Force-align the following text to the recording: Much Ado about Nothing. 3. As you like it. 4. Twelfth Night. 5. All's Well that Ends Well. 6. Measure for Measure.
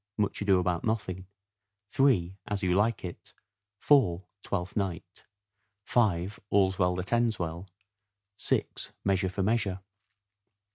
Much 0.17 0.41
Ado 0.41 0.57
about 0.59 0.83
Nothing. 0.83 1.27
3. 1.89 2.35
As 2.47 2.63
you 2.63 2.73
like 2.73 3.05
it. 3.05 3.33
4. 3.77 4.23
Twelfth 4.41 4.75
Night. 4.75 5.27
5. 5.83 6.39
All's 6.49 6.79
Well 6.79 6.95
that 6.95 7.13
Ends 7.13 7.37
Well. 7.37 7.67
6. 8.35 8.93
Measure 9.03 9.29
for 9.29 9.43
Measure. 9.43 9.81